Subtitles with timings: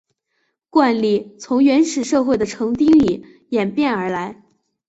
[0.71, 4.41] 冠礼从原始社会的成丁礼演变而来。